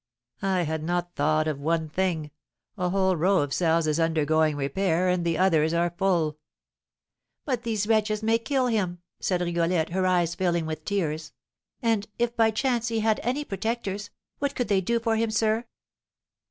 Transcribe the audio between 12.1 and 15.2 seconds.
if, by chance, he had any protectors, what could they do for